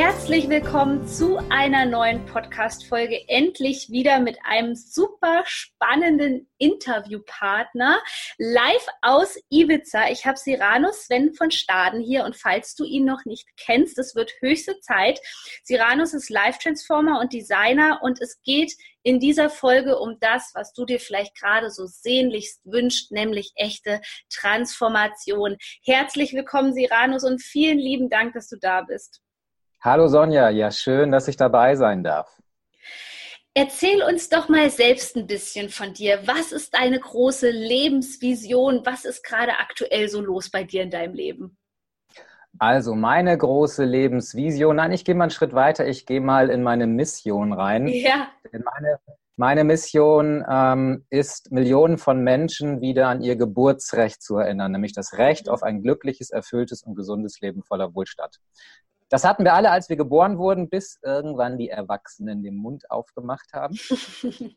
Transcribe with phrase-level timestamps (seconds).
[0.00, 3.28] Herzlich willkommen zu einer neuen Podcast-Folge.
[3.28, 8.00] Endlich wieder mit einem super spannenden Interviewpartner
[8.38, 10.08] live aus Ibiza.
[10.10, 14.14] Ich habe Cyrano Sven von Staden hier und falls du ihn noch nicht kennst, es
[14.14, 15.18] wird höchste Zeit.
[15.66, 20.72] Cyranus ist Live Transformer und Designer und es geht in dieser Folge um das, was
[20.74, 24.00] du dir vielleicht gerade so sehnlichst wünscht, nämlich echte
[24.32, 25.56] Transformation.
[25.82, 29.22] Herzlich willkommen, Cyranus, und vielen lieben Dank, dass du da bist.
[29.80, 32.36] Hallo Sonja, ja schön, dass ich dabei sein darf.
[33.54, 36.20] Erzähl uns doch mal selbst ein bisschen von dir.
[36.26, 38.82] Was ist deine große Lebensvision?
[38.84, 41.56] Was ist gerade aktuell so los bei dir in deinem Leben?
[42.58, 46.64] Also meine große Lebensvision, nein, ich gehe mal einen Schritt weiter, ich gehe mal in
[46.64, 47.86] meine Mission rein.
[47.86, 48.28] Ja.
[48.50, 48.98] Meine,
[49.36, 55.18] meine Mission ähm, ist, Millionen von Menschen wieder an ihr Geburtsrecht zu erinnern, nämlich das
[55.18, 58.40] Recht auf ein glückliches, erfülltes und gesundes Leben voller Wohlstand.
[59.08, 63.52] Das hatten wir alle, als wir geboren wurden, bis irgendwann die Erwachsenen den Mund aufgemacht
[63.54, 63.78] haben.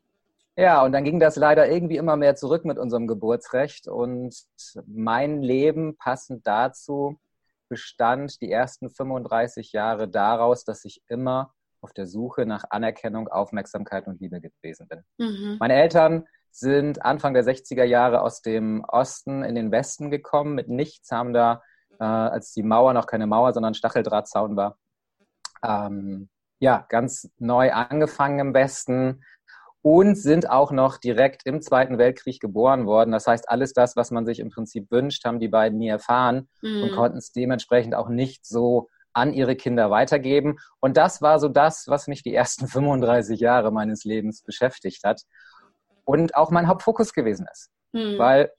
[0.58, 3.88] ja, und dann ging das leider irgendwie immer mehr zurück mit unserem Geburtsrecht.
[3.88, 4.36] Und
[4.86, 7.20] mein Leben passend dazu
[7.70, 14.08] bestand die ersten 35 Jahre daraus, dass ich immer auf der Suche nach Anerkennung, Aufmerksamkeit
[14.08, 15.04] und Liebe gewesen bin.
[15.18, 15.58] Mhm.
[15.60, 20.54] Meine Eltern sind Anfang der 60er Jahre aus dem Osten in den Westen gekommen.
[20.54, 21.64] Mit nichts haben da
[22.02, 24.78] äh, als die Mauer noch keine Mauer, sondern Stacheldrahtzaun war.
[25.64, 29.24] Ähm, ja, ganz neu angefangen im Westen
[29.84, 33.12] und sind auch noch direkt im Zweiten Weltkrieg geboren worden.
[33.12, 36.50] Das heißt, alles das, was man sich im Prinzip wünscht, haben die beiden nie erfahren
[36.62, 36.84] mhm.
[36.84, 40.58] und konnten es dementsprechend auch nicht so an ihre Kinder weitergeben.
[40.80, 45.22] Und das war so das, was mich die ersten 35 Jahre meines Lebens beschäftigt hat
[46.04, 47.70] und auch mein Hauptfokus gewesen ist.
[47.92, 48.18] Mhm.
[48.18, 48.52] Weil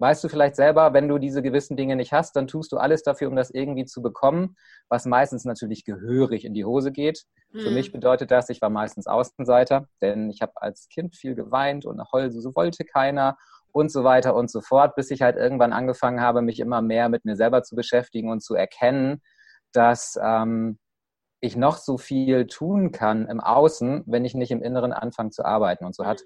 [0.00, 3.02] weißt du vielleicht selber, wenn du diese gewissen Dinge nicht hast, dann tust du alles
[3.02, 4.56] dafür, um das irgendwie zu bekommen,
[4.88, 7.24] was meistens natürlich gehörig in die Hose geht.
[7.52, 7.58] Mhm.
[7.60, 7.74] Für hm.
[7.74, 12.02] mich bedeutet das, ich war meistens Außenseiter, denn ich habe als Kind viel geweint und
[12.12, 13.36] Heul so wollte keiner
[13.72, 17.08] und so weiter und so fort, bis ich halt irgendwann angefangen habe, mich immer mehr
[17.08, 19.20] mit mir selber zu beschäftigen und zu erkennen,
[19.72, 20.78] dass ähm,
[21.40, 25.44] ich noch so viel tun kann im Außen, wenn ich nicht im Inneren anfange zu
[25.44, 25.84] arbeiten.
[25.84, 26.22] Und so hat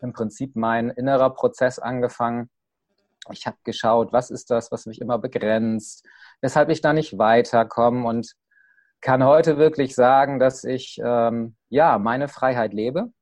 [0.00, 2.50] im Prinzip mein innerer Prozess angefangen,
[3.32, 6.06] ich habe geschaut, was ist das, was mich immer begrenzt,
[6.40, 8.34] weshalb ich da nicht weiterkomme und
[9.00, 13.12] kann heute wirklich sagen, dass ich ähm, ja meine Freiheit lebe.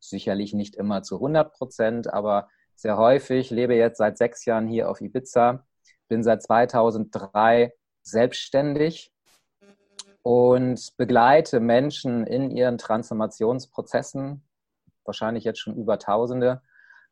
[0.00, 3.50] Sicherlich nicht immer zu 100 Prozent, aber sehr häufig.
[3.50, 5.64] Lebe jetzt seit sechs Jahren hier auf Ibiza,
[6.08, 7.72] bin seit 2003
[8.02, 9.12] selbstständig
[10.22, 14.42] und begleite Menschen in ihren Transformationsprozessen,
[15.04, 16.62] wahrscheinlich jetzt schon über Tausende,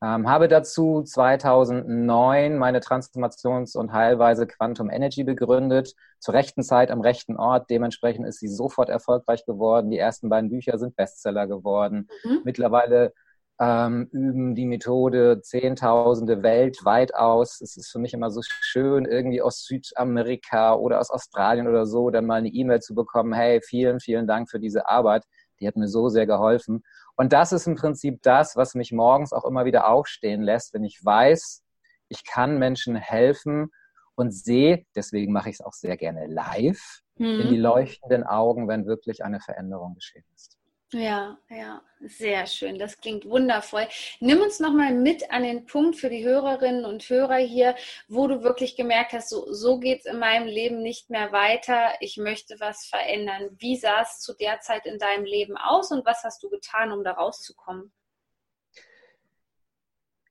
[0.05, 7.01] ähm, habe dazu 2009 meine Transformations- und Heilweise Quantum Energy begründet, zur rechten Zeit am
[7.01, 7.71] rechten Ort.
[7.71, 9.91] Dementsprechend ist sie sofort erfolgreich geworden.
[9.91, 12.09] Die ersten beiden Bücher sind Bestseller geworden.
[12.23, 12.41] Mhm.
[12.45, 13.15] Mittlerweile
[13.59, 17.63] ähm, üben die Methode Zehntausende weltweit aus.
[17.63, 22.11] Es ist für mich immer so schön, irgendwie aus Südamerika oder aus Australien oder so,
[22.11, 25.25] dann mal eine E-Mail zu bekommen, hey, vielen, vielen Dank für diese Arbeit.
[25.61, 26.83] Die hat mir so sehr geholfen.
[27.17, 30.85] Und das ist im Prinzip das, was mich morgens auch immer wieder aufstehen lässt, wenn
[30.85, 31.63] ich weiß,
[32.09, 33.71] ich kann Menschen helfen
[34.15, 37.41] und sehe, deswegen mache ich es auch sehr gerne live, mhm.
[37.41, 40.59] in die leuchtenden Augen, wenn wirklich eine Veränderung geschehen ist.
[40.95, 42.79] Ja, ja, sehr schön.
[42.79, 43.89] Das klingt wundervoll.
[44.21, 47.75] Nimm uns nochmal mit an den Punkt für die Hörerinnen und Hörer hier,
[48.07, 51.95] wo du wirklich gemerkt hast, so, so geht es in meinem Leben nicht mehr weiter.
[51.99, 53.57] Ich möchte was verändern.
[53.59, 56.93] Wie sah es zu der Zeit in deinem Leben aus und was hast du getan,
[56.93, 57.93] um da rauszukommen?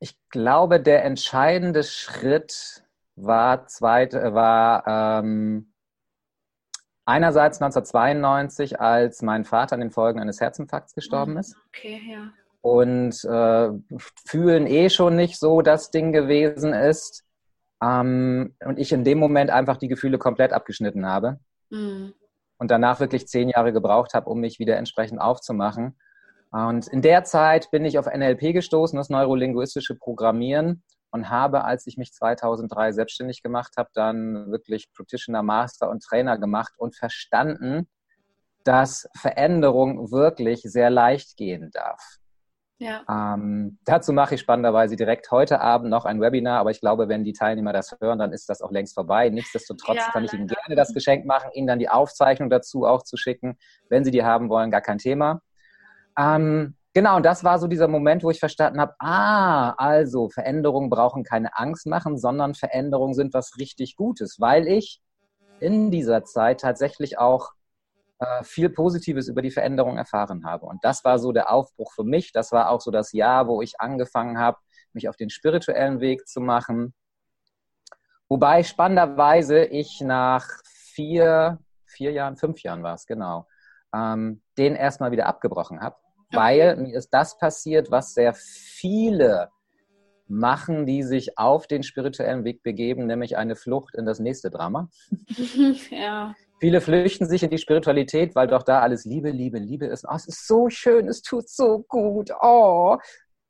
[0.00, 2.86] Ich glaube, der entscheidende Schritt
[3.16, 5.73] war, zweit, war ähm,
[7.06, 11.54] Einerseits 1992, als mein Vater an den Folgen eines Herzinfarkts gestorben ist.
[11.68, 12.30] Okay, ja.
[12.62, 17.24] Und äh, fühlen eh schon nicht so das Ding gewesen ist.
[17.82, 21.38] Ähm, und ich in dem Moment einfach die Gefühle komplett abgeschnitten habe.
[21.68, 22.14] Mhm.
[22.56, 25.98] Und danach wirklich zehn Jahre gebraucht habe, um mich wieder entsprechend aufzumachen.
[26.52, 30.82] Und in der Zeit bin ich auf NLP gestoßen, das neurolinguistische Programmieren
[31.14, 36.38] und habe, als ich mich 2003 selbstständig gemacht habe, dann wirklich Practitioner, Master und Trainer
[36.38, 37.86] gemacht und verstanden,
[38.64, 42.18] dass Veränderung wirklich sehr leicht gehen darf.
[42.78, 43.04] Ja.
[43.08, 47.22] Ähm, dazu mache ich spannenderweise direkt heute Abend noch ein Webinar, aber ich glaube, wenn
[47.22, 49.30] die Teilnehmer das hören, dann ist das auch längst vorbei.
[49.30, 53.04] Nichtsdestotrotz ja, kann ich Ihnen gerne das Geschenk machen, Ihnen dann die Aufzeichnung dazu auch
[53.04, 53.56] zu schicken.
[53.88, 55.42] Wenn Sie die haben wollen, gar kein Thema.
[56.18, 60.88] Ähm, genau, und das war so dieser Moment, wo ich verstanden habe, ah, also Veränderungen
[60.88, 65.02] brauchen keine Angst machen, sondern Veränderungen sind was richtig Gutes, weil ich
[65.60, 67.50] in dieser Zeit tatsächlich auch
[68.18, 70.66] äh, viel Positives über die Veränderung erfahren habe.
[70.66, 72.32] Und das war so der Aufbruch für mich.
[72.32, 74.58] Das war auch so das Jahr, wo ich angefangen habe,
[74.92, 76.94] mich auf den spirituellen Weg zu machen.
[78.28, 83.46] Wobei spannenderweise ich nach vier, vier Jahren, fünf Jahren war es, genau,
[83.94, 85.96] ähm, den erstmal wieder abgebrochen habe.
[86.40, 89.50] Weil mir ist das passiert, was sehr viele
[90.26, 94.88] machen, die sich auf den spirituellen Weg begeben, nämlich eine Flucht in das nächste Drama.
[95.90, 96.34] ja.
[96.60, 100.06] Viele flüchten sich in die Spiritualität, weil doch da alles Liebe, Liebe, Liebe ist.
[100.08, 102.30] Oh, es ist so schön, es tut so gut.
[102.40, 102.96] Oh.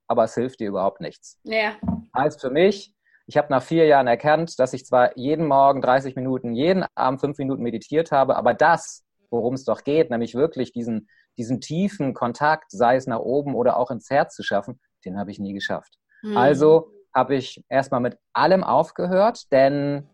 [0.09, 1.39] Aber es hilft dir überhaupt nichts.
[1.45, 1.77] Ja.
[2.17, 2.93] Heißt für mich,
[3.27, 7.21] ich habe nach vier Jahren erkannt, dass ich zwar jeden Morgen 30 Minuten, jeden Abend
[7.21, 12.15] fünf Minuten meditiert habe, aber das, worum es doch geht, nämlich wirklich diesen, diesen tiefen
[12.15, 15.53] Kontakt, sei es nach oben oder auch ins Herz zu schaffen, den habe ich nie
[15.53, 15.99] geschafft.
[16.23, 16.37] Mhm.
[16.37, 20.09] Also habe ich erstmal mit allem aufgehört, denn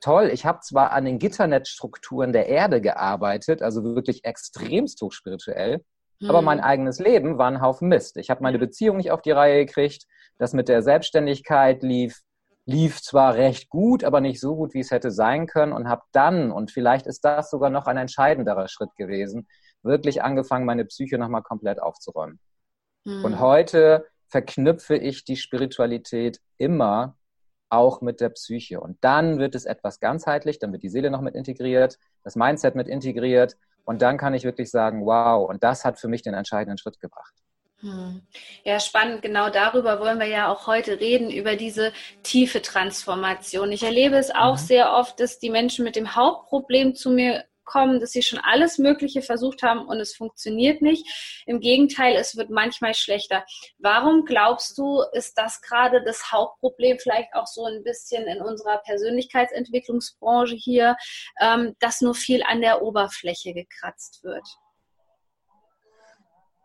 [0.00, 5.84] toll, ich habe zwar an den Gitternetzstrukturen der Erde gearbeitet, also wirklich extremst hochspirituell,
[6.20, 6.30] mhm.
[6.30, 8.16] aber mein eigenes Leben war ein Haufen Mist.
[8.16, 10.06] Ich habe meine Beziehung nicht auf die Reihe gekriegt,
[10.38, 12.22] das mit der Selbstständigkeit lief
[12.66, 16.02] lief zwar recht gut, aber nicht so gut, wie es hätte sein können und habe
[16.12, 19.46] dann, und vielleicht ist das sogar noch ein entscheidenderer Schritt gewesen,
[19.86, 22.40] wirklich angefangen, meine Psyche nochmal komplett aufzuräumen.
[23.04, 23.24] Mhm.
[23.24, 27.16] Und heute verknüpfe ich die Spiritualität immer
[27.68, 28.80] auch mit der Psyche.
[28.80, 32.74] Und dann wird es etwas ganzheitlich, dann wird die Seele noch mit integriert, das Mindset
[32.74, 33.56] mit integriert.
[33.84, 37.00] Und dann kann ich wirklich sagen, wow, und das hat für mich den entscheidenden Schritt
[37.00, 37.34] gebracht.
[37.80, 38.22] Hm.
[38.64, 39.22] Ja, spannend.
[39.22, 41.92] Genau darüber wollen wir ja auch heute reden, über diese
[42.22, 43.70] tiefe Transformation.
[43.70, 44.60] Ich erlebe es auch mhm.
[44.60, 48.78] sehr oft, dass die Menschen mit dem Hauptproblem zu mir kommen, dass sie schon alles
[48.78, 51.42] Mögliche versucht haben und es funktioniert nicht.
[51.44, 53.44] Im Gegenteil, es wird manchmal schlechter.
[53.78, 58.78] Warum glaubst du, ist das gerade das Hauptproblem, vielleicht auch so ein bisschen in unserer
[58.78, 60.96] Persönlichkeitsentwicklungsbranche hier,
[61.40, 64.46] ähm, dass nur viel an der Oberfläche gekratzt wird?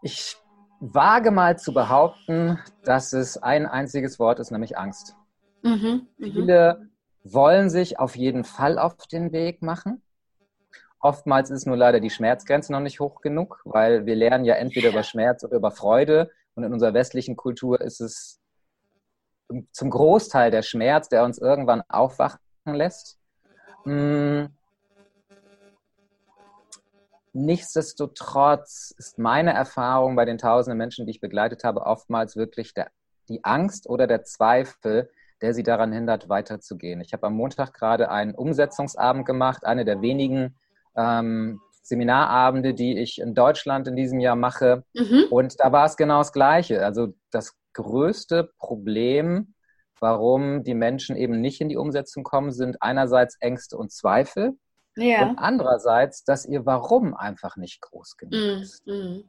[0.04, 0.38] Ich
[0.80, 5.16] wage mal zu behaupten, dass es ein einziges Wort ist, nämlich Angst.
[5.62, 6.32] Mhm, mhm.
[6.32, 6.90] Viele
[7.24, 10.02] wollen sich auf jeden Fall auf den Weg machen.
[11.02, 14.90] Oftmals ist nur leider die Schmerzgrenze noch nicht hoch genug, weil wir lernen ja entweder
[14.90, 16.30] über Schmerz oder über Freude.
[16.54, 18.40] Und in unserer westlichen Kultur ist es
[19.72, 23.18] zum Großteil der Schmerz, der uns irgendwann aufwachen lässt.
[23.84, 24.50] Hm.
[27.34, 32.92] Nichtsdestotrotz ist meine Erfahrung bei den tausenden Menschen, die ich begleitet habe, oftmals wirklich der,
[33.30, 35.10] die Angst oder der Zweifel,
[35.42, 37.02] der sie daran hindert, weiterzugehen.
[37.02, 40.56] Ich habe am Montag gerade einen Umsetzungsabend gemacht, eine der wenigen
[40.96, 44.84] ähm, Seminarabende, die ich in Deutschland in diesem Jahr mache.
[44.94, 45.26] Mhm.
[45.30, 46.86] Und da war es genau das Gleiche.
[46.86, 49.54] Also das größte Problem,
[50.00, 54.54] warum die Menschen eben nicht in die Umsetzung kommen, sind einerseits Ängste und Zweifel.
[54.96, 55.24] Ja.
[55.24, 58.62] Und andererseits, dass ihr Warum einfach nicht groß genug mhm.
[58.62, 58.86] ist.
[58.86, 59.24] Mhm.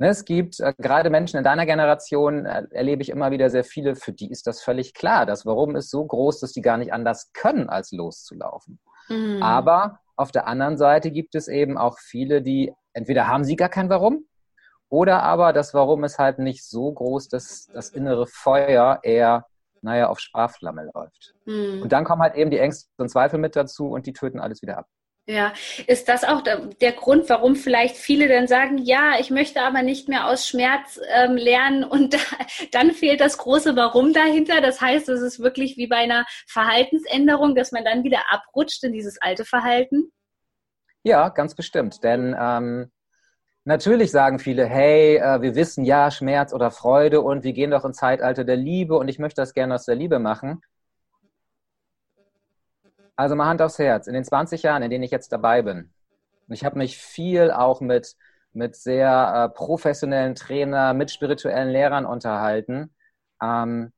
[0.00, 3.64] Ne, es gibt äh, gerade Menschen in deiner Generation, äh, erlebe ich immer wieder sehr
[3.64, 5.26] viele, für die ist das völlig klar.
[5.26, 8.78] Das Warum ist so groß, dass die gar nicht anders können, als loszulaufen.
[9.08, 9.42] Mhm.
[9.42, 13.68] Aber auf der anderen Seite gibt es eben auch viele, die entweder haben sie gar
[13.68, 14.24] kein Warum
[14.88, 19.46] oder aber das Warum ist halt nicht so groß, dass das innere Feuer eher,
[19.82, 21.34] naja, auf Sparflamme läuft.
[21.44, 21.82] Mhm.
[21.82, 24.62] Und dann kommen halt eben die Ängste und Zweifel mit dazu und die töten alles
[24.62, 24.86] wieder ab.
[25.30, 25.52] Ja,
[25.86, 30.08] ist das auch der Grund, warum vielleicht viele dann sagen, ja, ich möchte aber nicht
[30.08, 32.18] mehr aus Schmerz ähm, lernen und da,
[32.72, 34.62] dann fehlt das große Warum dahinter.
[34.62, 38.94] Das heißt, es ist wirklich wie bei einer Verhaltensänderung, dass man dann wieder abrutscht in
[38.94, 40.10] dieses alte Verhalten?
[41.02, 42.02] Ja, ganz bestimmt.
[42.02, 42.90] Denn ähm,
[43.64, 47.84] natürlich sagen viele, hey, äh, wir wissen ja Schmerz oder Freude und wir gehen doch
[47.84, 50.62] ins Zeitalter der Liebe und ich möchte das gerne aus der Liebe machen.
[53.18, 54.06] Also mal Hand aufs Herz.
[54.06, 55.90] In den 20 Jahren, in denen ich jetzt dabei bin,
[56.46, 58.14] und ich habe mich viel auch mit,
[58.52, 62.94] mit sehr äh, professionellen Trainern, mit spirituellen Lehrern unterhalten.
[63.42, 63.92] Ähm,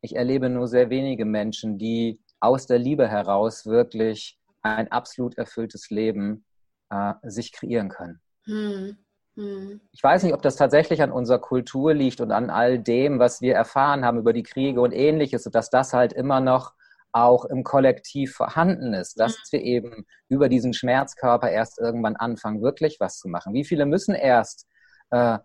[0.00, 5.90] ich erlebe nur sehr wenige Menschen, die aus der Liebe heraus wirklich ein absolut erfülltes
[5.90, 6.46] Leben
[6.88, 8.18] äh, sich kreieren können.
[8.46, 8.96] Hm.
[9.36, 9.80] Hm.
[9.92, 13.42] Ich weiß nicht, ob das tatsächlich an unserer Kultur liegt und an all dem, was
[13.42, 16.72] wir erfahren haben über die Kriege und ähnliches, dass das halt immer noch
[17.12, 19.42] auch im Kollektiv vorhanden ist, dass mhm.
[19.52, 23.54] wir eben über diesen Schmerzkörper erst irgendwann anfangen, wirklich was zu machen.
[23.54, 24.66] Wie viele müssen erst
[25.10, 25.38] äh,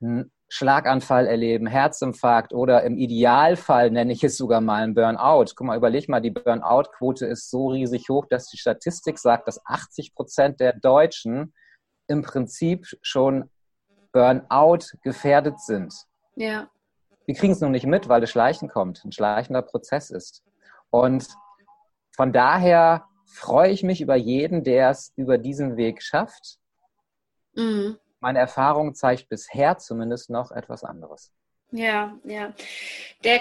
[0.00, 5.52] einen Schlaganfall erleben, Herzinfarkt oder im Idealfall nenne ich es sogar mal ein Burnout.
[5.54, 9.64] Guck mal, überleg mal, die Burnout-Quote ist so riesig hoch, dass die Statistik sagt, dass
[9.64, 11.54] 80 Prozent der Deutschen
[12.08, 13.48] im Prinzip schon
[14.12, 15.94] Burnout gefährdet sind.
[16.34, 16.68] Ja.
[17.26, 20.42] Wir kriegen es nur nicht mit, weil das Schleichen kommt, ein schleichender Prozess ist.
[20.90, 21.28] Und
[22.14, 26.58] von daher freue ich mich über jeden, der es über diesen Weg schafft.
[27.54, 27.98] Mhm.
[28.20, 31.32] Meine Erfahrung zeigt bisher zumindest noch etwas anderes.
[31.72, 32.52] Ja, ja.
[33.24, 33.40] Der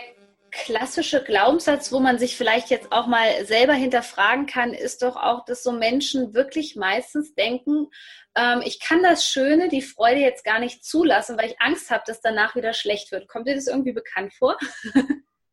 [0.51, 5.45] klassische Glaubenssatz, wo man sich vielleicht jetzt auch mal selber hinterfragen kann, ist doch auch,
[5.45, 7.87] dass so Menschen wirklich meistens denken,
[8.35, 12.03] ähm, ich kann das Schöne, die Freude jetzt gar nicht zulassen, weil ich Angst habe,
[12.07, 13.27] dass danach wieder schlecht wird.
[13.27, 14.57] Kommt dir das irgendwie bekannt vor?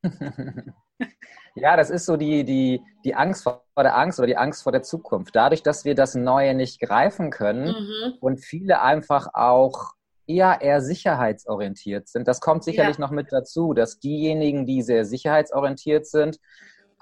[1.57, 4.73] ja, das ist so die, die, die Angst vor der Angst oder die Angst vor
[4.73, 5.35] der Zukunft.
[5.35, 8.15] Dadurch, dass wir das Neue nicht greifen können mhm.
[8.21, 9.95] und viele einfach auch
[10.27, 12.29] eher eher sicherheitsorientiert sind.
[12.29, 13.01] Das kommt sicherlich ja.
[13.01, 16.39] noch mit dazu, dass diejenigen, die sehr sicherheitsorientiert sind,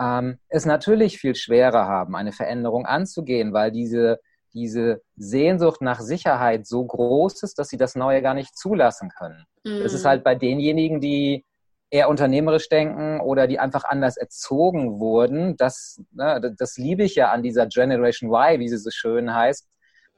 [0.00, 4.20] ähm, es natürlich viel schwerer haben, eine Veränderung anzugehen, weil diese,
[4.52, 9.44] diese Sehnsucht nach Sicherheit so groß ist, dass sie das Neue gar nicht zulassen können.
[9.64, 9.82] Mhm.
[9.82, 10.08] Das ist mhm.
[10.08, 11.44] halt bei denjenigen, die
[11.90, 15.56] eher unternehmerisch denken oder die einfach anders erzogen wurden.
[15.56, 19.68] Das, ne, das liebe ich ja an dieser Generation Y, wie sie so schön heißt,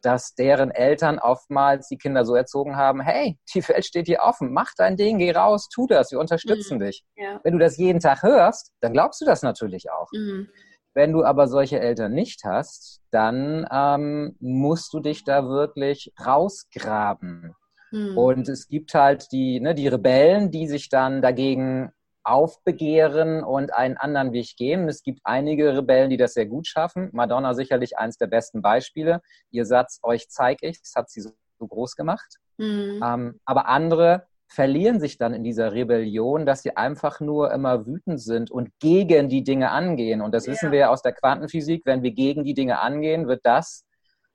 [0.03, 4.53] dass deren Eltern oftmals die Kinder so erzogen haben, hey, die Welt steht dir offen,
[4.53, 6.85] mach dein Ding, geh raus, tu das, wir unterstützen mhm.
[6.85, 7.05] dich.
[7.17, 7.41] Ja.
[7.43, 10.09] Wenn du das jeden Tag hörst, dann glaubst du das natürlich auch.
[10.13, 10.49] Mhm.
[10.95, 17.55] Wenn du aber solche Eltern nicht hast, dann ähm, musst du dich da wirklich rausgraben.
[17.91, 18.19] Mhm.
[18.19, 21.93] Und es gibt halt die, ne, die Rebellen, die sich dann dagegen
[22.27, 24.89] aufbegehren und einen anderen Weg gehen.
[24.89, 27.09] Es gibt einige Rebellen, die das sehr gut schaffen.
[27.13, 29.21] Madonna sicherlich eines der besten Beispiele.
[29.51, 32.37] Ihr Satz, euch zeig ich, das hat sie so, groß gemacht.
[32.59, 33.01] Mhm.
[33.03, 38.21] Ähm, aber andere verlieren sich dann in dieser Rebellion, dass sie einfach nur immer wütend
[38.21, 40.21] sind und gegen die Dinge angehen.
[40.21, 40.53] Und das ja.
[40.53, 41.83] wissen wir ja aus der Quantenphysik.
[41.85, 43.85] Wenn wir gegen die Dinge angehen, wird das,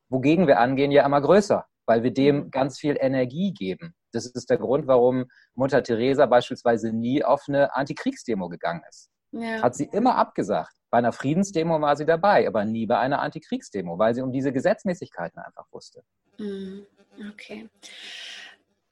[0.10, 2.52] wogegen wir angehen, ja immer größer, weil wir dem mhm.
[2.52, 3.96] ganz viel Energie geben.
[4.12, 9.10] Das ist der Grund, warum Mutter Teresa beispielsweise nie auf eine Antikriegsdemo gegangen ist.
[9.32, 9.62] Ja.
[9.62, 10.74] Hat sie immer abgesagt.
[10.90, 14.52] Bei einer Friedensdemo war sie dabei, aber nie bei einer Antikriegsdemo, weil sie um diese
[14.52, 16.04] Gesetzmäßigkeiten einfach wusste.
[16.38, 16.86] Mhm.
[17.32, 17.70] Okay.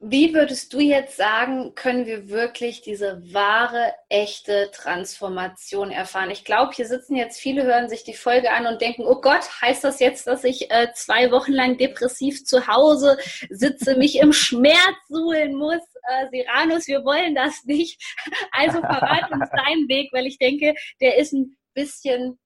[0.02, 6.30] Wie würdest du jetzt sagen, können wir wirklich diese wahre, echte Transformation erfahren?
[6.30, 9.60] Ich glaube, hier sitzen jetzt viele, hören sich die Folge an und denken, oh Gott,
[9.60, 13.18] heißt das jetzt, dass ich äh, zwei Wochen lang depressiv zu Hause
[13.50, 15.82] sitze, mich im Schmerz suhlen muss?
[16.08, 18.02] Äh, Siranus, wir wollen das nicht.
[18.52, 22.38] Also verrat uns deinen Weg, weil ich denke, der ist ein bisschen,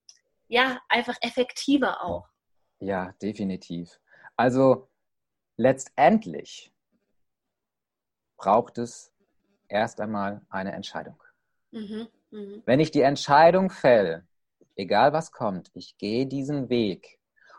[0.49, 2.27] ja, einfach effektiver auch.
[2.81, 4.01] Ja, definitiv.
[4.37, 4.89] Also
[5.57, 6.74] letztendlich
[8.37, 9.13] braucht es
[9.69, 11.21] erst einmal eine Entscheidung.
[11.71, 12.63] Mhm, mh.
[12.67, 14.27] Wenn ich die Entscheidung fälle,
[14.77, 17.19] egal was kommt, ich gehe diesen Weg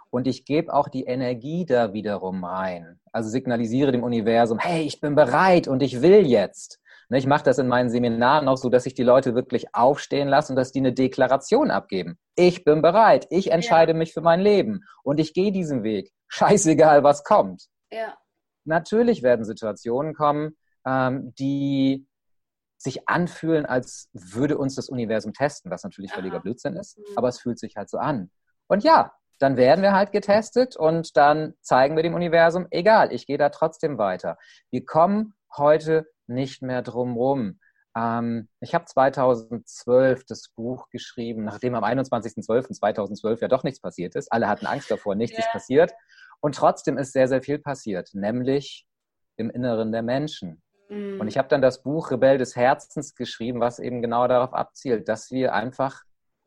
[0.09, 2.99] und ich gebe auch die Energie da wiederum rein.
[3.11, 6.79] Also signalisiere dem Universum, hey, ich bin bereit und ich will jetzt.
[7.09, 10.27] Ne, ich mache das in meinen Seminaren auch so, dass ich die Leute wirklich aufstehen
[10.27, 12.17] lasse und dass die eine Deklaration abgeben.
[12.35, 13.97] Ich bin bereit, ich entscheide ja.
[13.97, 16.11] mich für mein Leben und ich gehe diesen Weg.
[16.27, 17.67] Scheißegal, was kommt.
[17.91, 18.17] Ja.
[18.63, 22.07] Natürlich werden Situationen kommen, ähm, die
[22.77, 27.03] sich anfühlen, als würde uns das Universum testen, was natürlich völliger Blödsinn ist, mhm.
[27.15, 28.29] aber es fühlt sich halt so an.
[28.67, 33.27] Und ja, dann werden wir halt getestet und dann zeigen wir dem Universum, egal, ich
[33.27, 34.37] gehe da trotzdem weiter.
[34.71, 37.59] Wir kommen heute nicht mehr drum rum.
[37.97, 44.31] Ähm, ich habe 2012 das Buch geschrieben, nachdem am 21.12.2012 ja doch nichts passiert ist.
[44.31, 45.45] Alle hatten Angst davor, nichts yeah.
[45.45, 45.93] ist passiert.
[46.41, 48.85] Und trotzdem ist sehr, sehr viel passiert, nämlich
[49.37, 50.61] im Inneren der Menschen.
[50.89, 51.19] Mhm.
[51.19, 55.07] Und ich habe dann das Buch Rebell des Herzens geschrieben, was eben genau darauf abzielt,
[55.07, 56.03] dass wir einfach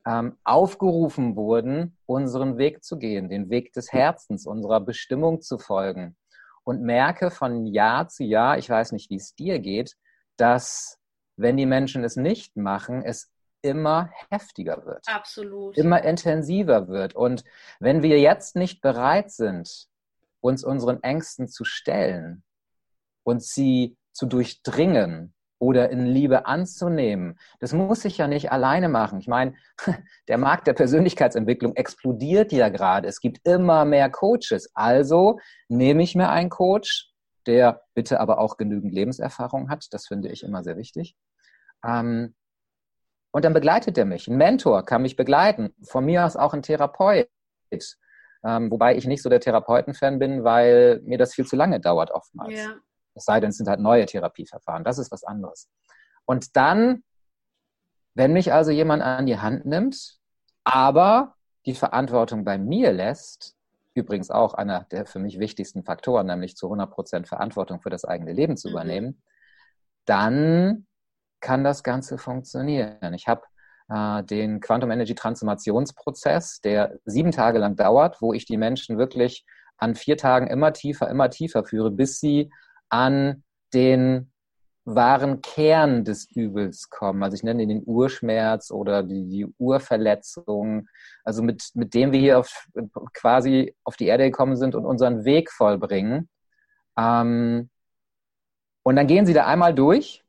[0.06, 6.16] ähm, aufgerufen wurden, unseren Weg zu gehen, den Weg des Herzens, unserer Bestimmung zu folgen.
[6.64, 9.96] Und merke von Jahr zu Jahr, ich weiß nicht, wie es dir geht,
[10.36, 10.98] dass
[11.36, 13.30] wenn die Menschen es nicht machen, es
[13.62, 15.04] immer heftiger wird.
[15.08, 15.76] Absolut.
[15.76, 17.14] Immer intensiver wird.
[17.14, 17.44] Und
[17.80, 19.88] wenn wir jetzt nicht bereit sind,
[20.40, 22.44] uns unseren Ängsten zu stellen
[23.24, 27.38] und sie zu durchdringen oder in Liebe anzunehmen.
[27.60, 29.20] Das muss ich ja nicht alleine machen.
[29.20, 29.54] Ich meine,
[30.28, 33.08] der Markt der Persönlichkeitsentwicklung explodiert ja gerade.
[33.08, 34.70] Es gibt immer mehr Coaches.
[34.74, 37.12] Also nehme ich mir einen Coach,
[37.46, 39.86] der bitte aber auch genügend Lebenserfahrung hat.
[39.92, 41.16] Das finde ich immer sehr wichtig.
[41.84, 42.34] Ähm,
[43.30, 44.26] Und dann begleitet er mich.
[44.26, 45.74] Ein Mentor kann mich begleiten.
[45.84, 47.28] Von mir aus auch ein Therapeut.
[48.44, 52.10] Ähm, wobei ich nicht so der Therapeuten-Fan bin, weil mir das viel zu lange dauert
[52.10, 52.54] oftmals.
[52.54, 52.76] Ja.
[53.18, 54.84] Es sei denn, es sind halt neue Therapieverfahren.
[54.84, 55.68] Das ist was anderes.
[56.24, 57.04] Und dann,
[58.14, 60.18] wenn mich also jemand an die Hand nimmt,
[60.64, 61.34] aber
[61.66, 63.54] die Verantwortung bei mir lässt,
[63.94, 68.04] übrigens auch einer der für mich wichtigsten Faktoren, nämlich zu 100 Prozent Verantwortung für das
[68.04, 68.72] eigene Leben zu mhm.
[68.72, 69.22] übernehmen,
[70.04, 70.86] dann
[71.40, 73.14] kann das Ganze funktionieren.
[73.14, 73.42] Ich habe
[73.88, 79.44] äh, den Quantum Energy Transformationsprozess, der sieben Tage lang dauert, wo ich die Menschen wirklich
[79.76, 82.50] an vier Tagen immer tiefer, immer tiefer führe, bis sie
[82.88, 84.30] an den
[84.84, 87.22] wahren Kern des Übels kommen.
[87.22, 90.88] Also ich nenne den Urschmerz oder die, die Urverletzung.
[91.24, 92.68] Also mit, mit dem wir hier auf,
[93.12, 96.28] quasi auf die Erde gekommen sind und unseren Weg vollbringen.
[96.98, 97.68] Ähm,
[98.82, 100.24] und dann gehen sie da einmal durch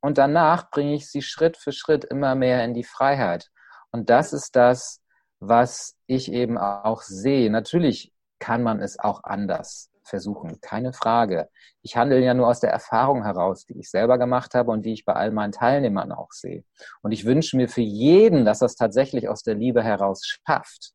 [0.00, 3.50] und danach bringe ich sie Schritt für Schritt immer mehr in die Freiheit.
[3.90, 5.00] Und das ist das,
[5.40, 7.50] was ich eben auch sehe.
[7.50, 11.48] Natürlich kann man es auch anders versuchen, keine Frage.
[11.82, 14.92] Ich handle ja nur aus der Erfahrung heraus, die ich selber gemacht habe und die
[14.92, 16.64] ich bei all meinen Teilnehmern auch sehe.
[17.02, 20.92] Und ich wünsche mir für jeden, dass das tatsächlich aus der Liebe heraus schafft.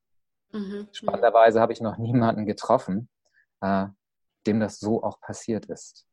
[0.51, 0.87] Mhm.
[0.91, 3.09] Spannenderweise habe ich noch niemanden getroffen,
[3.61, 3.87] äh,
[4.47, 6.05] dem das so auch passiert ist.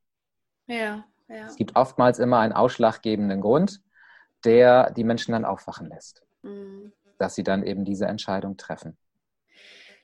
[0.67, 1.47] Ja, ja.
[1.47, 3.81] Es gibt oftmals immer einen ausschlaggebenden Grund,
[4.45, 6.93] der die Menschen dann aufwachen lässt, mhm.
[7.19, 8.97] dass sie dann eben diese Entscheidung treffen.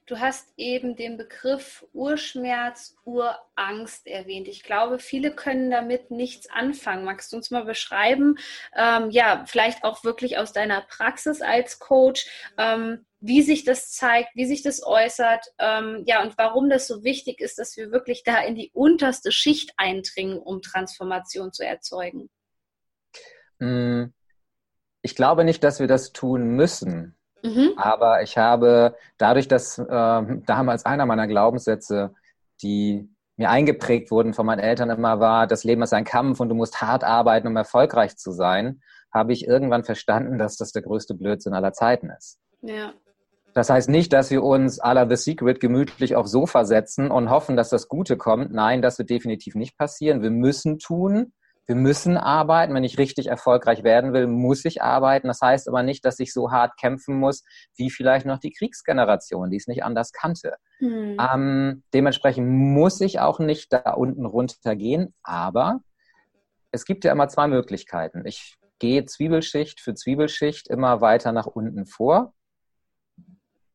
[0.06, 4.48] Du hast eben den Begriff Urschmerz, Urangst erwähnt.
[4.48, 7.04] Ich glaube, viele können damit nichts anfangen.
[7.04, 8.36] Magst du uns mal beschreiben,
[8.76, 12.26] ähm, ja, vielleicht auch wirklich aus deiner Praxis als Coach,
[12.58, 17.02] ähm, wie sich das zeigt, wie sich das äußert, ähm, ja, und warum das so
[17.02, 22.28] wichtig ist, dass wir wirklich da in die unterste Schicht eindringen, um Transformation zu erzeugen?
[23.58, 24.12] Hm,
[25.00, 27.16] ich glaube nicht, dass wir das tun müssen.
[27.44, 27.74] Mhm.
[27.76, 32.14] Aber ich habe dadurch, dass äh, damals einer meiner Glaubenssätze,
[32.62, 36.48] die mir eingeprägt wurden von meinen Eltern immer war, das Leben ist ein Kampf und
[36.48, 38.80] du musst hart arbeiten, um erfolgreich zu sein,
[39.12, 42.38] habe ich irgendwann verstanden, dass das der größte Blödsinn aller Zeiten ist.
[42.62, 42.94] Ja.
[43.52, 47.30] Das heißt nicht, dass wir uns à la The Secret gemütlich aufs Sofa setzen und
[47.30, 48.52] hoffen, dass das Gute kommt.
[48.52, 50.22] Nein, das wird definitiv nicht passieren.
[50.22, 51.32] Wir müssen tun,
[51.66, 52.74] wir müssen arbeiten.
[52.74, 55.28] Wenn ich richtig erfolgreich werden will, muss ich arbeiten.
[55.28, 57.42] Das heißt aber nicht, dass ich so hart kämpfen muss,
[57.76, 60.56] wie vielleicht noch die Kriegsgeneration, die es nicht anders kannte.
[60.78, 61.16] Hm.
[61.18, 65.80] Ähm, dementsprechend muss ich auch nicht da unten runtergehen, aber
[66.70, 68.26] es gibt ja immer zwei Möglichkeiten.
[68.26, 72.34] Ich gehe Zwiebelschicht für Zwiebelschicht immer weiter nach unten vor.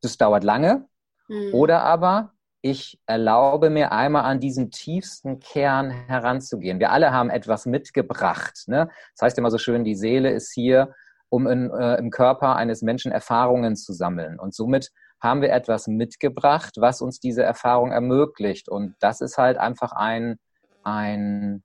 [0.01, 0.87] Das dauert lange.
[1.27, 1.53] Hm.
[1.53, 6.79] Oder aber ich erlaube mir einmal an diesen tiefsten Kern heranzugehen.
[6.79, 8.63] Wir alle haben etwas mitgebracht.
[8.67, 8.89] Ne?
[9.15, 10.93] Das heißt immer so schön, die Seele ist hier,
[11.29, 14.39] um in, äh, im Körper eines Menschen Erfahrungen zu sammeln.
[14.39, 14.91] Und somit
[15.21, 18.67] haben wir etwas mitgebracht, was uns diese Erfahrung ermöglicht.
[18.67, 20.37] Und das ist halt einfach ein,
[20.83, 21.63] ein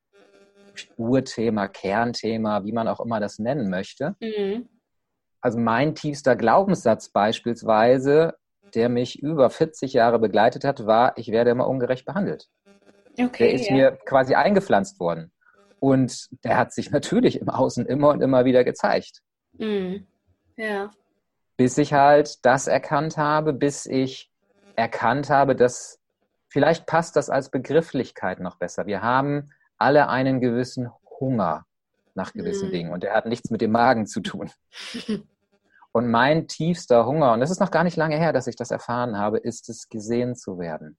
[0.96, 4.16] Urthema, Kernthema, wie man auch immer das nennen möchte.
[4.20, 4.68] Mhm.
[5.40, 8.35] Also mein tiefster Glaubenssatz beispielsweise
[8.74, 12.48] der mich über 40 Jahre begleitet hat, war, ich werde immer ungerecht behandelt.
[13.18, 13.74] Okay, der ist ja.
[13.74, 15.32] mir quasi eingepflanzt worden.
[15.80, 19.22] Und der hat sich natürlich im Außen immer und immer wieder gezeigt.
[19.58, 20.06] Mhm.
[20.56, 20.90] Ja.
[21.56, 24.30] Bis ich halt das erkannt habe, bis ich
[24.76, 26.00] erkannt habe, dass
[26.48, 28.87] vielleicht passt das als Begrifflichkeit noch besser.
[28.87, 31.64] Wir haben alle einen gewissen Hunger
[32.14, 32.72] nach gewissen mhm.
[32.72, 34.50] Dingen und der hat nichts mit dem Magen zu tun.
[35.96, 38.72] Und mein tiefster Hunger, und das ist noch gar nicht lange her, dass ich das
[38.72, 40.98] erfahren habe, ist es, gesehen zu werden.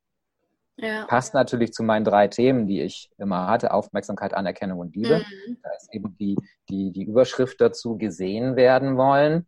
[0.78, 1.06] Ja.
[1.06, 5.20] Passt natürlich zu meinen drei Themen, die ich immer hatte: Aufmerksamkeit, Anerkennung und Liebe.
[5.20, 5.58] Mhm.
[5.62, 6.38] Da ist eben die,
[6.70, 9.48] die, die Überschrift dazu, gesehen werden wollen.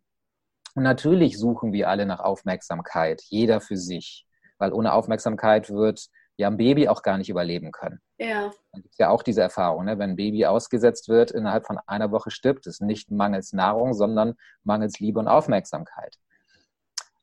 [0.74, 4.26] Und natürlich suchen wir alle nach Aufmerksamkeit, jeder für sich.
[4.58, 8.00] Weil ohne Aufmerksamkeit wird ja ein Baby auch gar nicht überleben können.
[8.16, 8.50] Ja.
[8.72, 9.98] Dann gibt ja auch diese Erfahrung, ne?
[9.98, 12.80] wenn ein Baby ausgesetzt wird, innerhalb von einer Woche stirbt es.
[12.80, 16.16] Nicht mangels Nahrung, sondern mangels Liebe und Aufmerksamkeit.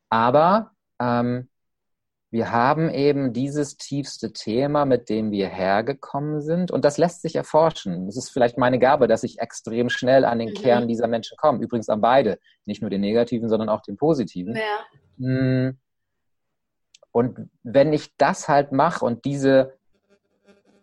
[0.10, 1.50] Aber ähm,
[2.30, 6.70] wir haben eben dieses tiefste Thema, mit dem wir hergekommen sind.
[6.70, 8.08] Und das lässt sich erforschen.
[8.08, 10.56] Das ist vielleicht meine Gabe, dass ich extrem schnell an den mhm.
[10.56, 11.64] Kern dieser Menschen komme.
[11.64, 12.38] Übrigens an beide.
[12.66, 14.56] Nicht nur den negativen, sondern auch den positiven.
[14.58, 14.86] Ja.
[15.18, 15.78] Hm
[17.16, 19.78] und wenn ich das halt mache und diese,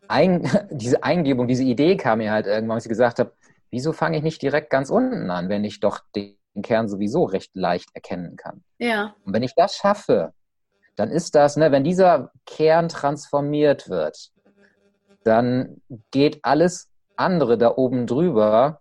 [0.09, 3.35] Ein diese Eingebung, diese Idee kam mir halt irgendwann, als ich gesagt habe,
[3.71, 7.55] wieso fange ich nicht direkt ganz unten an, wenn ich doch den Kern sowieso recht
[7.55, 8.65] leicht erkennen kann?
[8.79, 9.15] Ja.
[9.27, 10.33] Und wenn ich das schaffe,
[10.97, 14.31] dann ist das, ne, wenn dieser Kern transformiert wird,
[15.25, 18.81] dann geht alles andere da oben drüber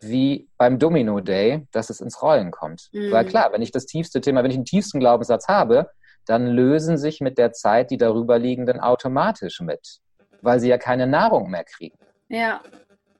[0.00, 2.88] wie beim Domino Day, dass es ins Rollen kommt.
[2.92, 3.10] Mhm.
[3.10, 5.90] Weil klar, wenn ich das tiefste Thema, wenn ich den tiefsten Glaubenssatz habe,
[6.28, 10.00] dann lösen sich mit der Zeit die darüber liegenden automatisch mit,
[10.42, 11.98] weil sie ja keine Nahrung mehr kriegen.
[12.28, 12.60] Ja.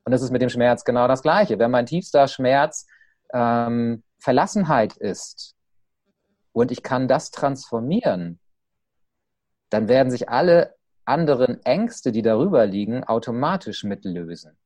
[0.05, 1.59] Und das ist mit dem Schmerz genau das Gleiche.
[1.59, 2.87] Wenn mein tiefster Schmerz
[3.33, 5.55] ähm, Verlassenheit ist
[6.53, 8.41] und ich kann das transformieren,
[9.71, 14.59] dann werden sich alle anderen Ängste, die darüber liegen, automatisch mitlösen.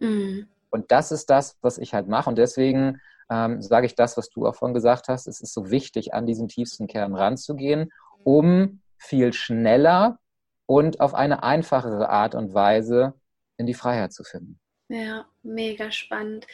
[0.00, 0.48] Mhm.
[0.70, 2.28] Und das ist das, was ich halt mache.
[2.28, 3.00] Und deswegen
[3.32, 5.26] ähm, sage ich das, was du auch vorhin gesagt hast.
[5.26, 7.90] Es ist so wichtig, an diesen tiefsten Kern ranzugehen,
[8.24, 10.18] um viel schneller
[10.66, 13.14] und auf eine einfachere Art und Weise
[13.56, 14.60] in die Freiheit zu finden.
[14.88, 16.46] Ja, mega spannend.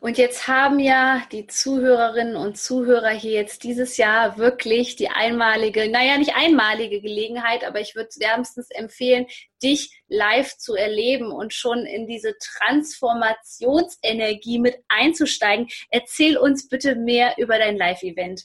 [0.00, 5.90] Und jetzt haben ja die Zuhörerinnen und Zuhörer hier jetzt dieses Jahr wirklich die einmalige,
[5.90, 9.24] naja, nicht einmalige Gelegenheit, aber ich würde wärmstens empfehlen,
[9.62, 15.68] dich live zu erleben und schon in diese Transformationsenergie mit einzusteigen.
[15.90, 18.44] Erzähl uns bitte mehr über dein Live-Event.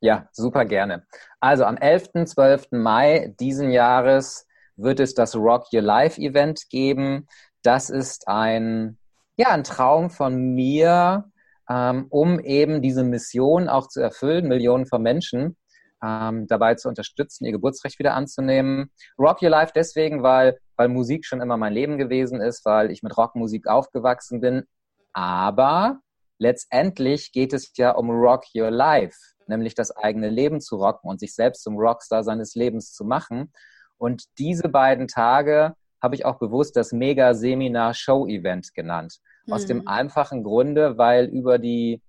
[0.00, 1.06] Ja, super gerne.
[1.40, 2.10] Also am 11.
[2.26, 2.72] 12.
[2.72, 7.28] Mai diesen Jahres wird es das Rock Your Life Event geben
[7.64, 8.98] das ist ein,
[9.36, 11.30] ja, ein Traum von mir,
[11.68, 15.56] ähm, um eben diese Mission auch zu erfüllen, Millionen von Menschen
[16.04, 18.90] ähm, dabei zu unterstützen, ihr Geburtsrecht wieder anzunehmen.
[19.18, 23.02] Rock Your Life deswegen, weil, weil Musik schon immer mein Leben gewesen ist, weil ich
[23.02, 24.64] mit Rockmusik aufgewachsen bin.
[25.12, 26.00] Aber
[26.38, 29.16] letztendlich geht es ja um Rock Your Life,
[29.46, 33.52] nämlich das eigene Leben zu rocken und sich selbst zum Rockstar seines Lebens zu machen.
[33.96, 39.20] Und diese beiden Tage habe ich auch bewusst das Mega-Seminar-Show-Event genannt.
[39.50, 39.68] Aus mhm.
[39.68, 42.02] dem einfachen Grunde, weil über die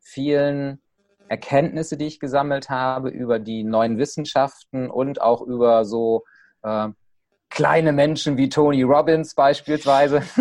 [0.00, 0.82] vielen
[1.28, 6.24] Erkenntnisse, die ich gesammelt habe, über die neuen Wissenschaften und auch über so
[6.62, 6.88] äh,
[7.48, 10.20] kleine Menschen wie Tony Robbins beispielsweise.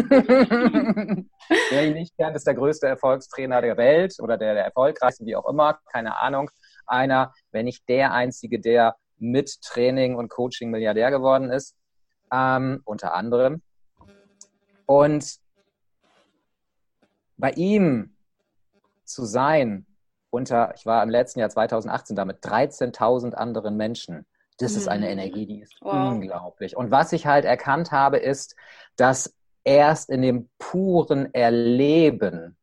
[1.69, 5.35] Wer ihn nicht kennt, ist der größte Erfolgstrainer der Welt oder der, der erfolgreichste, wie
[5.35, 6.49] auch immer, keine Ahnung.
[6.87, 11.76] Einer, wenn nicht der einzige, der mit Training und Coaching Milliardär geworden ist
[12.31, 13.61] ähm, unter anderem.
[14.85, 15.37] Und
[17.37, 18.15] bei ihm
[19.03, 19.85] zu sein,
[20.29, 24.25] unter, ich war im letzten Jahr 2018 da mit 13.000 anderen Menschen,
[24.57, 24.77] das mhm.
[24.77, 25.11] ist eine mhm.
[25.11, 26.11] Energie, die ist wow.
[26.11, 26.75] unglaublich.
[26.75, 28.55] Und was ich halt erkannt habe, ist,
[28.95, 32.57] dass erst in dem puren Erleben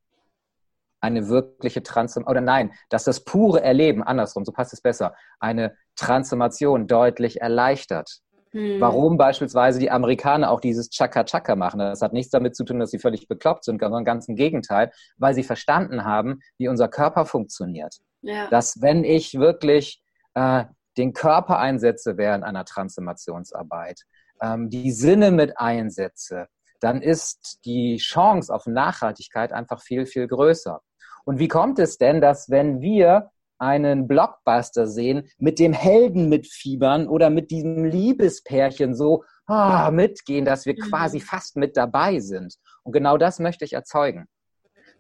[1.01, 5.77] eine wirkliche Transformation, oder nein, dass das pure Erleben, andersrum, so passt es besser, eine
[5.97, 8.21] Transformation deutlich erleichtert.
[8.55, 8.81] Hm.
[8.81, 11.81] Warum beispielsweise die Amerikaner auch dieses Chaka-Chaka machen.
[11.81, 14.93] Das hat nichts damit zu tun, dass sie völlig bekloppt sind, sondern ganz im Gegenteil,
[15.17, 17.97] weil sie verstanden haben, wie unser Körper funktioniert.
[18.23, 18.47] Ja.
[18.49, 20.01] Dass wenn ich wirklich
[20.35, 20.65] äh,
[20.97, 24.03] den Körper einsetze während einer Transformationsarbeit,
[24.41, 26.47] ähm, die Sinne mit einsetze,
[26.81, 30.81] dann ist die Chance auf Nachhaltigkeit einfach viel, viel größer.
[31.25, 37.09] Und wie kommt es denn, dass wenn wir einen Blockbuster sehen, mit dem Helden mitfiebern
[37.09, 41.23] oder mit diesem Liebespärchen so oh, mitgehen, dass wir quasi mhm.
[41.23, 42.57] fast mit dabei sind.
[42.83, 44.27] Und genau das möchte ich erzeugen.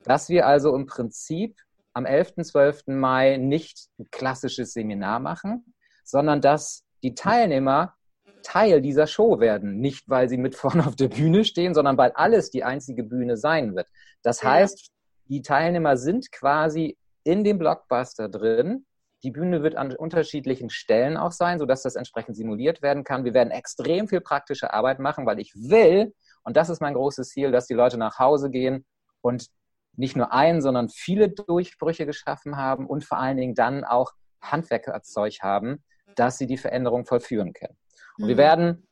[0.04, 1.56] Dass wir also im Prinzip
[1.92, 2.34] am 11.
[2.42, 2.82] 12.
[2.86, 7.94] Mai nicht ein klassisches Seminar machen, sondern dass die Teilnehmer
[8.42, 9.78] Teil dieser Show werden.
[9.80, 13.36] Nicht, weil sie mit vorne auf der Bühne stehen, sondern weil alles die einzige Bühne
[13.36, 13.88] sein wird.
[14.22, 14.90] Das heißt,
[15.26, 18.86] die Teilnehmer sind quasi in dem Blockbuster drin.
[19.22, 23.24] Die Bühne wird an unterschiedlichen Stellen auch sein, sodass das entsprechend simuliert werden kann.
[23.24, 27.30] Wir werden extrem viel praktische Arbeit machen, weil ich will, und das ist mein großes
[27.30, 28.84] Ziel, dass die Leute nach Hause gehen
[29.22, 29.48] und
[29.96, 35.38] nicht nur ein, sondern viele Durchbrüche geschaffen haben und vor allen Dingen dann auch Handwerkerzeug
[35.40, 35.82] haben,
[36.16, 37.76] dass sie die Veränderung vollführen können.
[38.18, 38.28] Und mhm.
[38.28, 38.86] wir werden,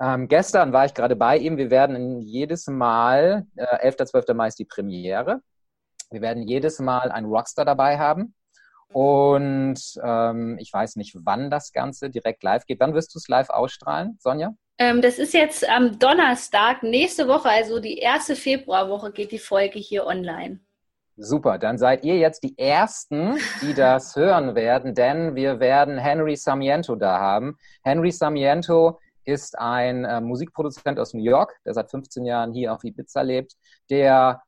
[0.00, 3.96] ähm, gestern war ich gerade bei ihm, wir werden jedes Mal, äh, 11.
[3.96, 4.34] 12.
[4.34, 5.40] Mai ist die Premiere,
[6.10, 8.34] wir werden jedes Mal einen Rockstar dabei haben.
[8.92, 12.80] Und ähm, ich weiß nicht, wann das Ganze direkt live geht.
[12.80, 14.54] Wann wirst du es live ausstrahlen, Sonja?
[14.78, 19.78] Ähm, das ist jetzt am Donnerstag, nächste Woche, also die erste Februarwoche geht die Folge
[19.78, 20.60] hier online.
[21.16, 26.36] Super, dann seid ihr jetzt die Ersten, die das hören werden, denn wir werden Henry
[26.36, 27.58] Samiento da haben.
[27.82, 32.84] Henry Samiento ist ein äh, Musikproduzent aus New York, der seit 15 Jahren hier auf
[32.84, 33.54] Ibiza lebt,
[33.90, 34.40] der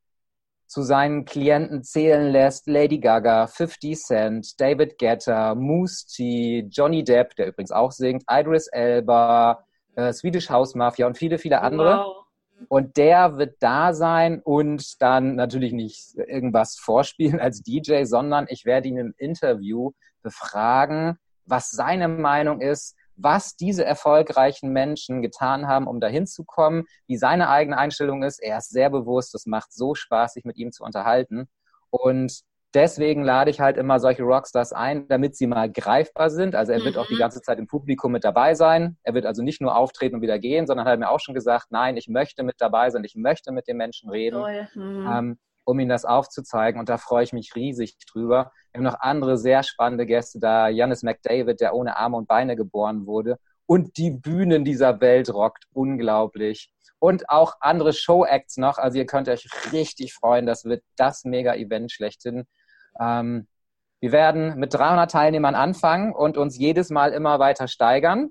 [0.71, 7.35] zu seinen Klienten zählen lässt Lady Gaga, 50 Cent, David Guetta, Moose T, Johnny Depp,
[7.35, 9.65] der übrigens auch singt, Idris Elba,
[9.97, 12.05] äh, Swedish House Mafia und viele, viele andere.
[12.05, 12.25] Wow.
[12.69, 18.65] Und der wird da sein und dann natürlich nicht irgendwas vorspielen als DJ, sondern ich
[18.65, 19.91] werde ihn im Interview
[20.23, 26.85] befragen, was seine Meinung ist, was diese erfolgreichen Menschen getan haben, um dahin zu kommen,
[27.07, 28.43] wie seine eigene Einstellung ist.
[28.43, 31.49] Er ist sehr bewusst, es macht so Spaß, sich mit ihm zu unterhalten.
[31.91, 32.41] Und
[32.75, 36.55] deswegen lade ich halt immer solche Rockstars ein, damit sie mal greifbar sind.
[36.55, 37.01] Also er wird mhm.
[37.01, 37.21] auch die mhm.
[37.21, 38.97] ganze Zeit im Publikum mit dabei sein.
[39.03, 41.67] Er wird also nicht nur auftreten und wieder gehen, sondern hat mir auch schon gesagt,
[41.71, 44.41] nein, ich möchte mit dabei sein, ich möchte mit den Menschen reden,
[44.75, 45.09] mhm.
[45.11, 45.39] ähm,
[45.71, 46.79] um ihnen das aufzuzeigen.
[46.79, 48.53] Und da freue ich mich riesig drüber.
[48.73, 50.69] Wir haben noch andere sehr spannende Gäste da.
[50.69, 53.39] Janis McDavid, der ohne Arme und Beine geboren wurde
[53.71, 56.73] und die Bühnen dieser Welt rockt unglaublich.
[56.99, 58.79] Und auch andere Show-Acts noch.
[58.79, 60.45] Also ihr könnt euch richtig freuen.
[60.45, 62.49] Das wird das Mega-Event schlechthin.
[62.99, 63.47] Ähm,
[64.01, 68.31] wir werden mit 300 Teilnehmern anfangen und uns jedes Mal immer weiter steigern.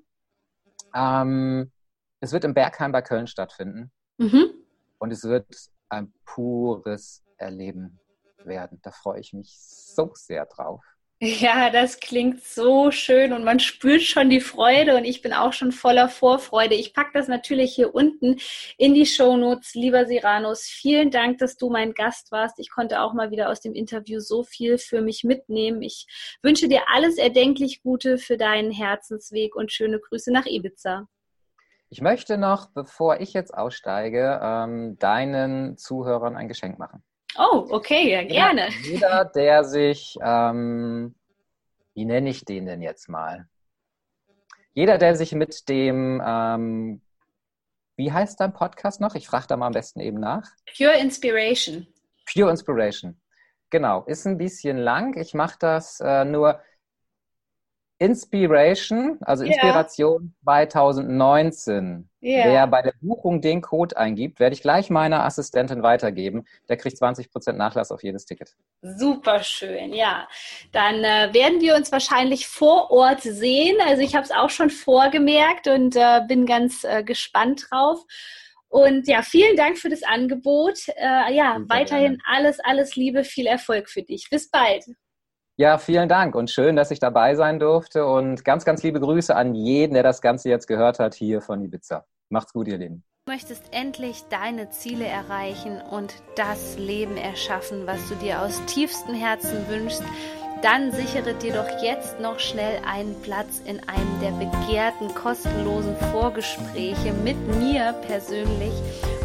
[0.93, 1.71] Ähm,
[2.19, 3.93] es wird im Bergheim bei Köln stattfinden.
[4.17, 4.51] Mhm.
[4.97, 5.47] Und es wird
[5.87, 7.99] ein pures Erleben
[8.43, 8.79] werden.
[8.83, 10.83] Da freue ich mich so sehr drauf.
[11.21, 15.51] Ja, das klingt so schön und man spürt schon die Freude und ich bin auch
[15.51, 16.75] schon voller Vorfreude.
[16.75, 18.37] Ich packe das natürlich hier unten
[18.77, 19.75] in die Shownotes.
[19.75, 22.57] Lieber Siranus, vielen Dank, dass du mein Gast warst.
[22.57, 25.81] Ich konnte auch mal wieder aus dem Interview so viel für mich mitnehmen.
[25.81, 26.07] Ich
[26.41, 31.09] wünsche dir alles erdenklich Gute für deinen Herzensweg und schöne Grüße nach Ibiza.
[31.89, 37.03] Ich möchte noch, bevor ich jetzt aussteige, ähm, deinen Zuhörern ein Geschenk machen.
[37.41, 38.67] Oh, okay, ja, gerne.
[38.83, 41.15] Jeder, der sich, ähm,
[41.93, 43.47] wie nenne ich den denn jetzt mal?
[44.73, 47.01] Jeder, der sich mit dem, ähm,
[47.95, 49.15] wie heißt dein Podcast noch?
[49.15, 50.51] Ich frage da mal am besten eben nach.
[50.75, 51.87] Pure Inspiration.
[52.31, 53.17] Pure Inspiration.
[53.69, 55.17] Genau, ist ein bisschen lang.
[55.17, 56.59] Ich mache das äh, nur
[57.99, 60.69] Inspiration, also Inspiration yeah.
[60.69, 62.09] 2019.
[62.21, 62.45] Yeah.
[62.47, 66.45] Wer bei der Buchung den Code eingibt, werde ich gleich meiner Assistentin weitergeben.
[66.69, 68.55] Der kriegt 20% Nachlass auf jedes Ticket.
[68.81, 70.27] Super schön, ja.
[70.71, 73.77] Dann äh, werden wir uns wahrscheinlich vor Ort sehen.
[73.85, 77.99] Also ich habe es auch schon vorgemerkt und äh, bin ganz äh, gespannt drauf.
[78.69, 80.87] Und ja, vielen Dank für das Angebot.
[80.95, 82.23] Äh, ja, Super weiterhin gerne.
[82.27, 84.29] alles, alles Liebe, viel Erfolg für dich.
[84.29, 84.85] Bis bald.
[85.59, 89.35] Ja, vielen Dank und schön, dass ich dabei sein durfte und ganz, ganz liebe Grüße
[89.35, 92.05] an jeden, der das Ganze jetzt gehört hat hier von Ibiza.
[92.29, 93.03] Macht's gut, ihr Lieben.
[93.25, 99.15] Du möchtest endlich deine Ziele erreichen und das Leben erschaffen, was du dir aus tiefstem
[99.15, 100.01] Herzen wünschst,
[100.61, 107.11] dann sichere dir doch jetzt noch schnell einen Platz in einem der begehrten kostenlosen Vorgespräche
[107.25, 108.73] mit mir persönlich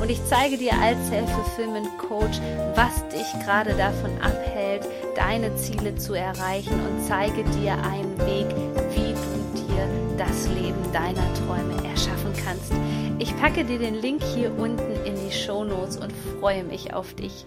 [0.00, 2.40] und ich zeige dir als Self-Fulfillment Coach,
[2.74, 4.84] was dich gerade davon abhält,
[5.16, 8.46] deine Ziele zu erreichen und zeige dir einen Weg,
[8.94, 12.72] wie du dir das Leben deiner Träume erschaffen kannst.
[13.18, 17.14] Ich packe dir den Link hier unten in die Show Notes und freue mich auf
[17.14, 17.46] dich.